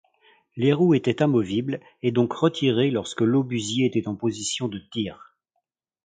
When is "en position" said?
4.07-4.67